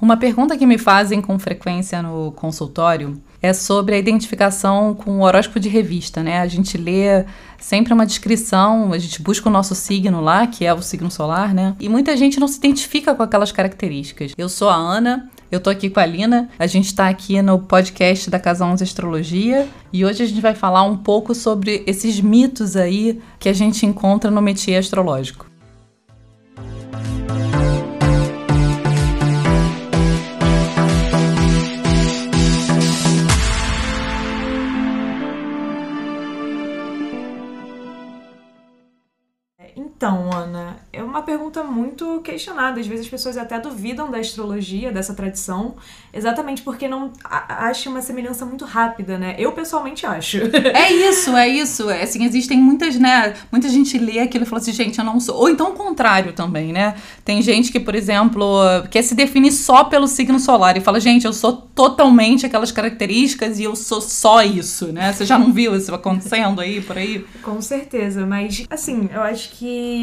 [0.00, 5.22] Uma pergunta que me fazem com frequência no consultório é sobre a identificação com o
[5.22, 6.40] horóscopo de revista, né?
[6.40, 7.26] A gente lê
[7.58, 11.52] sempre uma descrição, a gente busca o nosso signo lá, que é o signo solar,
[11.52, 11.76] né?
[11.78, 14.32] E muita gente não se identifica com aquelas características.
[14.38, 17.58] Eu sou a Ana, eu tô aqui com a Lina, a gente tá aqui no
[17.58, 22.20] podcast da Casa 11 Astrologia e hoje a gente vai falar um pouco sobre esses
[22.20, 25.49] mitos aí que a gente encontra no métier astrológico.
[39.76, 42.80] Então, Ana, é uma pergunta muito questionada.
[42.80, 45.76] Às vezes as pessoas até duvidam da astrologia, dessa tradição,
[46.12, 49.34] exatamente porque não acham uma semelhança muito rápida, né?
[49.38, 50.38] Eu pessoalmente acho.
[50.72, 51.90] É isso, é isso.
[51.90, 53.34] É, assim, existem muitas, né?
[53.50, 55.36] Muita gente lê aquilo e fala assim, gente, eu não sou.
[55.36, 56.94] Ou então o contrário também, né?
[57.24, 58.60] Tem gente que, por exemplo,
[58.90, 63.58] quer se definir só pelo signo solar e fala, gente, eu sou totalmente aquelas características
[63.58, 65.12] e eu sou só isso, né?
[65.12, 67.24] Você já não viu isso acontecendo aí por aí?
[67.42, 69.59] Com certeza, mas assim, eu acho que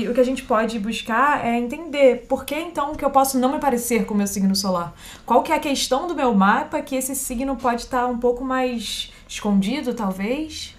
[0.10, 3.54] o que a gente pode buscar é entender por que então que eu posso não
[3.54, 4.94] me parecer com o meu signo solar.
[5.26, 8.44] Qual que é a questão do meu mapa que esse signo pode estar um pouco
[8.44, 10.76] mais escondido, talvez?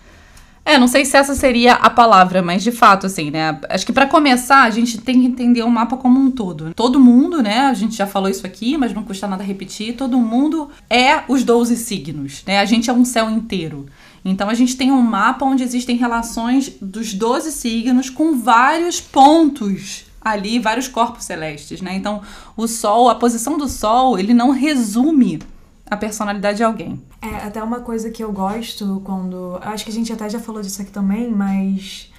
[0.68, 3.58] É, não sei se essa seria a palavra, mas de fato, assim, né?
[3.70, 6.74] Acho que para começar, a gente tem que entender o mapa como um todo.
[6.74, 7.60] Todo mundo, né?
[7.60, 9.94] A gente já falou isso aqui, mas não custa nada repetir.
[9.96, 12.60] Todo mundo é os 12 signos, né?
[12.60, 13.86] A gente é um céu inteiro.
[14.24, 20.04] Então a gente tem um mapa onde existem relações dos 12 signos com vários pontos
[20.20, 21.94] ali, vários corpos celestes, né?
[21.94, 22.22] Então
[22.56, 25.40] o Sol, a posição do Sol, ele não resume
[25.90, 27.02] a personalidade de alguém.
[27.22, 29.58] É, até uma coisa que eu gosto quando.
[29.62, 32.10] Acho que a gente até já falou disso aqui também, mas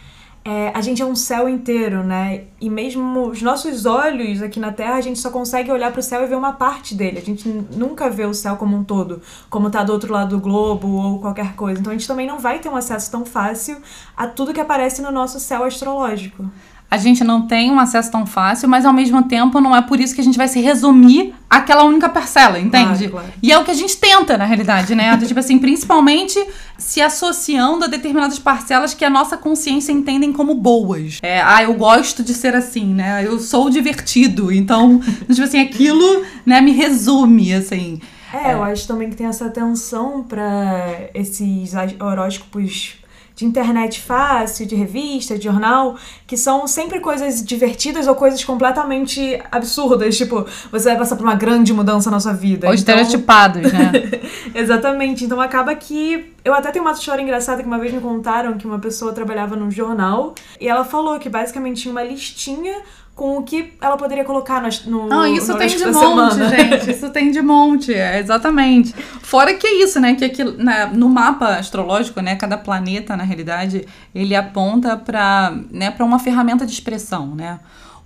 [0.43, 2.45] é, a gente é um céu inteiro, né?
[2.61, 6.03] E mesmo os nossos olhos aqui na Terra, a gente só consegue olhar para o
[6.03, 7.19] céu e ver uma parte dele.
[7.19, 10.41] A gente nunca vê o céu como um todo, como tá do outro lado do
[10.41, 11.79] globo ou qualquer coisa.
[11.79, 13.77] Então a gente também não vai ter um acesso tão fácil
[14.15, 16.49] a tudo que aparece no nosso céu astrológico
[16.91, 19.99] a gente não tem um acesso tão fácil, mas ao mesmo tempo não é por
[19.99, 23.07] isso que a gente vai se resumir àquela única parcela, entende?
[23.07, 23.27] Claro, claro.
[23.43, 25.15] E é o que a gente tenta, na realidade, né?
[25.17, 26.43] tipo assim, principalmente
[26.77, 31.19] se associando a determinadas parcelas que a nossa consciência entendem como boas.
[31.21, 33.25] É, ah, eu gosto de ser assim, né?
[33.25, 38.01] Eu sou divertido, então, tipo assim, aquilo, né, me resume, assim.
[38.33, 42.97] É, é, eu acho também que tem essa atenção para esses horóscopos
[43.39, 45.95] de internet fácil, de revista, de jornal,
[46.27, 50.17] que são sempre coisas divertidas ou coisas completamente absurdas.
[50.17, 52.67] Tipo, você vai passar por uma grande mudança na sua vida.
[52.67, 52.95] Ou então...
[52.99, 53.93] estereotipados, né?
[54.53, 55.23] Exatamente.
[55.23, 56.33] Então acaba que.
[56.43, 59.55] Eu até tenho uma história engraçada que uma vez me contaram que uma pessoa trabalhava
[59.55, 62.81] num jornal e ela falou que basicamente tinha uma listinha
[63.19, 66.49] com o que ela poderia colocar no, no ah, isso no tem de monte, semana.
[66.49, 66.91] gente.
[66.91, 68.95] Isso tem de monte, é, exatamente.
[69.21, 70.15] Fora que é isso, né?
[70.15, 72.37] Que aqui, né, no mapa astrológico, né?
[72.37, 73.85] Cada planeta, na realidade,
[74.15, 77.59] ele aponta para né, uma ferramenta de expressão, né?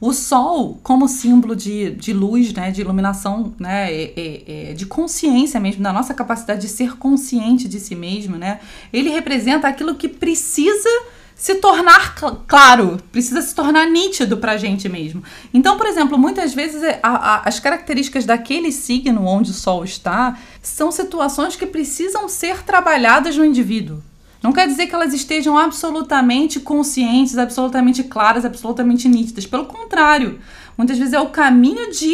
[0.06, 5.62] O Sol, como símbolo de, de luz, né, de iluminação, né, é, é, de consciência
[5.62, 8.60] mesmo, da nossa capacidade de ser consciente de si mesmo, né,
[8.92, 10.90] ele representa aquilo que precisa
[11.34, 15.24] se tornar cl claro, precisa se tornar nítido para a gente mesmo.
[15.54, 19.86] Então, por exemplo, muitas vezes é, a, a, as características daquele signo onde o Sol
[19.86, 24.04] está são situações que precisam ser trabalhadas no indivíduo.
[24.44, 29.46] Não quer dizer que elas estejam absolutamente conscientes, absolutamente claras, absolutamente nítidas.
[29.46, 30.38] Pelo contrário,
[30.78, 32.14] muitas vezes é o caminho de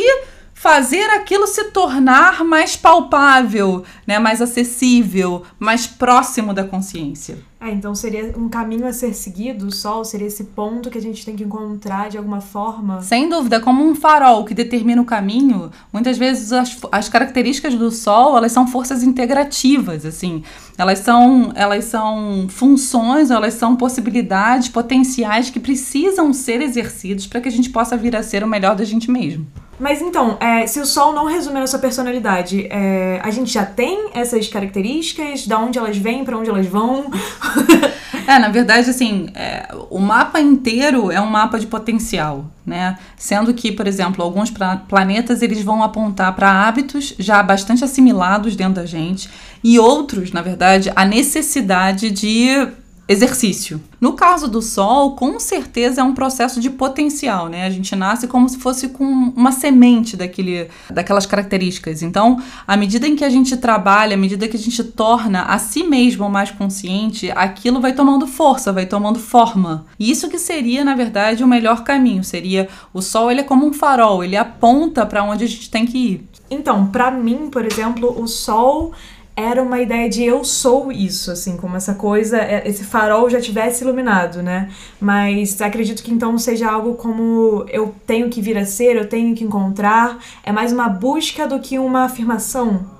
[0.59, 7.37] fazer aquilo se tornar mais palpável, né, mais acessível, mais próximo da consciência.
[7.61, 11.01] É, então seria um caminho a ser seguido, o sol seria esse ponto que a
[11.01, 13.01] gente tem que encontrar de alguma forma.
[13.01, 17.89] Sem dúvida, como um farol que determina o caminho, muitas vezes as, as características do
[17.89, 20.43] sol, elas são forças integrativas, assim.
[20.77, 27.47] Elas são, elas são funções, elas são possibilidades, potenciais que precisam ser exercidos para que
[27.47, 29.47] a gente possa vir a ser o melhor da gente mesmo.
[29.79, 33.65] Mas então, é, se o sol não resume a nossa personalidade, é, a gente já
[33.65, 37.09] tem essas características, da onde elas vêm, para onde elas vão?
[38.27, 42.97] é, na verdade, assim, é, o mapa inteiro é um mapa de potencial, né?
[43.15, 44.51] Sendo que, por exemplo, alguns
[44.87, 49.29] planetas eles vão apontar para hábitos já bastante assimilados dentro da gente
[49.63, 52.67] e outros, na verdade, a necessidade de
[53.09, 53.81] exercício.
[53.99, 57.65] No caso do Sol, com certeza é um processo de potencial, né?
[57.65, 62.03] A gente nasce como se fosse com uma semente daquele, daquelas características.
[62.03, 65.57] Então, à medida em que a gente trabalha, à medida que a gente torna a
[65.57, 69.87] si mesmo mais consciente, aquilo vai tomando força, vai tomando forma.
[69.99, 72.23] E isso que seria, na verdade, o melhor caminho.
[72.23, 75.83] Seria o Sol, ele é como um farol, ele aponta para onde a gente tem
[75.83, 76.29] que ir.
[76.51, 78.91] Então, para mim, por exemplo, o sol
[79.39, 83.39] era uma ideia de eu sou isso, assim, como essa coisa, é, esse farol já
[83.39, 84.69] tivesse iluminado, né?
[84.99, 89.33] Mas acredito que então seja algo como eu tenho que vir a ser, eu tenho
[89.33, 92.98] que encontrar, é mais uma busca do que uma afirmação.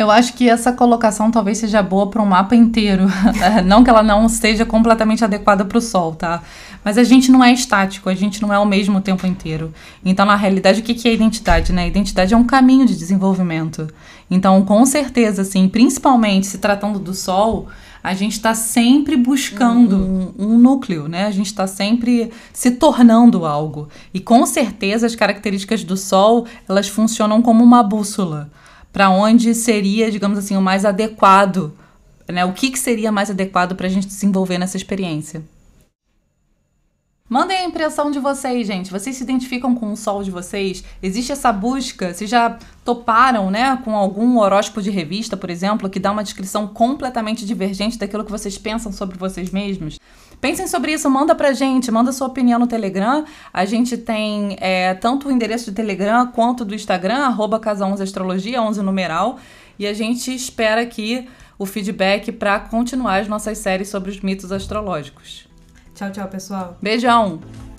[0.00, 3.06] Eu acho que essa colocação talvez seja boa para um mapa inteiro.
[3.66, 6.42] não que ela não esteja completamente adequada para o Sol, tá?
[6.82, 9.74] Mas a gente não é estático, a gente não é o mesmo o tempo inteiro.
[10.02, 11.86] Então, na realidade, o que é identidade, né?
[11.86, 13.88] Identidade é um caminho de desenvolvimento.
[14.30, 17.68] Então, com certeza, assim, principalmente se tratando do Sol,
[18.02, 20.32] a gente está sempre buscando uhum.
[20.38, 21.26] um, um, núcleo, né?
[21.26, 23.90] A gente está sempre se tornando algo.
[24.14, 28.50] E com certeza as características do Sol elas funcionam como uma bússola
[28.92, 31.72] para onde seria, digamos assim, o mais adequado,
[32.28, 32.44] né?
[32.44, 35.42] O que, que seria mais adequado para a gente desenvolver nessa experiência.
[37.28, 38.90] Mandem a impressão de vocês, gente.
[38.90, 40.82] Vocês se identificam com o sol de vocês?
[41.00, 42.12] Existe essa busca?
[42.12, 46.66] Vocês já toparam, né, com algum horóscopo de revista, por exemplo, que dá uma descrição
[46.66, 50.00] completamente divergente daquilo que vocês pensam sobre vocês mesmos?
[50.40, 53.24] Pensem sobre isso, manda pra gente, manda sua opinião no Telegram.
[53.52, 58.02] A gente tem é, tanto o endereço do Telegram quanto do Instagram, arroba casa 11
[58.02, 59.38] astrologia, 11 numeral.
[59.78, 61.28] E a gente espera aqui
[61.58, 65.46] o feedback para continuar as nossas séries sobre os mitos astrológicos.
[65.94, 66.78] Tchau, tchau, pessoal.
[66.80, 67.69] Beijão!